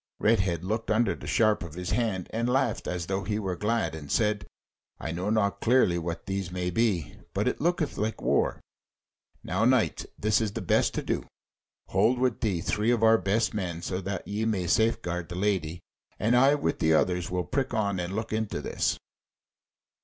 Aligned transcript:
Redhead 0.17 0.63
looked 0.63 0.89
under 0.89 1.13
the 1.13 1.27
sharp 1.27 1.61
of 1.61 1.75
his 1.75 1.91
hand, 1.91 2.25
and 2.33 2.49
laughed 2.49 2.87
as 2.87 3.05
though 3.05 3.23
he 3.23 3.37
were 3.37 3.55
glad, 3.55 3.93
and 3.93 4.11
said: 4.11 4.47
"I 4.99 5.11
know 5.11 5.29
not 5.29 5.61
clearly 5.61 5.99
what 5.99 6.25
these 6.25 6.51
may 6.51 6.71
be, 6.71 7.17
but 7.35 7.47
it 7.47 7.61
looketh 7.61 7.99
like 7.99 8.19
war. 8.19 8.59
Now, 9.43 9.63
knight, 9.63 10.07
this 10.17 10.41
is 10.41 10.49
best 10.53 10.95
to 10.95 11.03
do: 11.03 11.25
hold 11.89 12.17
with 12.17 12.41
thee 12.41 12.61
three 12.61 12.89
of 12.89 13.03
our 13.03 13.19
best 13.19 13.53
men, 13.53 13.83
so 13.83 14.01
that 14.01 14.27
ye 14.27 14.43
may 14.43 14.65
safe 14.65 14.99
guard 15.03 15.29
the 15.29 15.35
Lady, 15.35 15.81
and 16.17 16.35
I 16.35 16.55
with 16.55 16.79
the 16.79 16.95
others 16.95 17.29
will 17.29 17.43
prick 17.45 17.71
on 17.75 17.99
and 17.99 18.15
look 18.15 18.33
into 18.33 18.59
this." 18.59 18.97